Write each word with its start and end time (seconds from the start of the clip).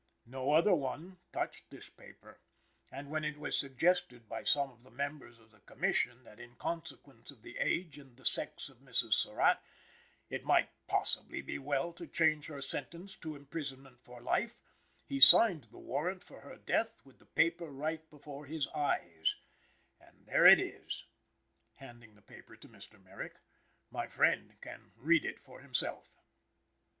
No 0.25 0.49
other 0.53 0.73
one 0.73 1.19
touched 1.31 1.69
this 1.69 1.87
paper, 1.87 2.41
and 2.91 3.11
when 3.11 3.23
it 3.23 3.37
was 3.37 3.55
suggested 3.55 4.27
by 4.27 4.43
some 4.43 4.71
of 4.71 4.81
the 4.81 4.89
members 4.89 5.37
of 5.37 5.51
the 5.51 5.59
Commission 5.59 6.23
that 6.23 6.39
in 6.39 6.55
consequence 6.55 7.29
of 7.29 7.43
the 7.43 7.59
age 7.59 7.99
and 7.99 8.17
the 8.17 8.25
sex 8.25 8.67
of 8.67 8.79
Mrs. 8.79 9.13
Surratt, 9.13 9.59
it 10.27 10.43
might 10.43 10.71
possibly 10.87 11.39
be 11.43 11.59
well 11.59 11.93
to 11.93 12.07
change 12.07 12.47
her 12.47 12.63
sentence 12.63 13.15
to 13.17 13.35
imprisonment 13.35 13.99
for 14.03 14.21
life, 14.21 14.55
he 15.05 15.19
signed 15.19 15.65
the 15.65 15.77
warrant 15.77 16.23
for 16.23 16.41
her 16.41 16.55
death 16.57 17.05
with 17.05 17.19
the 17.19 17.25
paper 17.27 17.69
right 17.69 18.09
before 18.09 18.47
his 18.47 18.67
eyes 18.69 19.35
and 19.99 20.25
there 20.25 20.47
it 20.47 20.59
is 20.59 21.05
(handing 21.75 22.15
the 22.15 22.23
paper 22.23 22.55
to 22.55 22.67
Mr. 22.67 22.99
Merrick). 23.05 23.39
My 23.91 24.07
friend 24.07 24.59
can 24.61 24.93
read 24.97 25.23
it 25.25 25.39
for 25.39 25.59
himself." 25.59 26.17